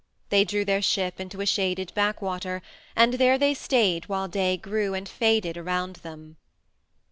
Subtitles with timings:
[0.29, 2.63] They drew their ship into a shaded backwater,
[2.95, 6.37] and there they stayed while day grew and faded around them.